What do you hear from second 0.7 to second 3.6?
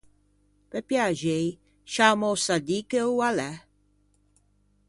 piaxei, scià m’ô sa dî che oa l’é?